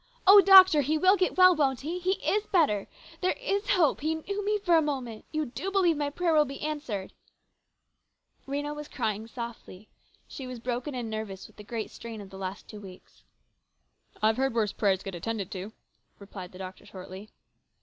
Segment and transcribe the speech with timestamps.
[0.27, 1.99] "Oh, doctor, he will get well, won't he?
[1.99, 2.87] He is better?
[3.21, 4.01] There is hope?
[4.01, 5.25] He knew me for a moment!
[5.31, 7.13] You do believe my prayer will be answered?"
[8.47, 9.89] Rhena was crying softly.
[10.27, 13.21] She was broken and nervous with the great strain of the last two weeks."
[14.23, 15.71] I've heard worse prayers get attended to,"
[16.17, 17.29] replied the doctor shortly.